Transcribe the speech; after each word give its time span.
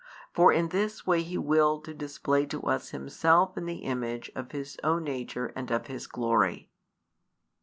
For 0.33 0.51
in 0.51 0.69
this 0.69 1.05
way 1.05 1.21
He 1.21 1.37
willed 1.37 1.85
to 1.85 1.93
display 1.93 2.47
to 2.47 2.63
us 2.63 2.89
Himself 2.89 3.55
in 3.55 3.67
the 3.67 3.83
Image 3.85 4.31
of 4.33 4.51
His 4.51 4.75
own 4.83 5.03
nature 5.03 5.53
and 5.55 5.69
of 5.69 5.85
His 5.85 6.07
glory. 6.07 6.71